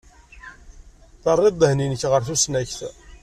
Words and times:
Terrid 1.23 1.55
ddehn-nnek 1.57 2.03
ɣer 2.11 2.21
tusnakt. 2.27 2.79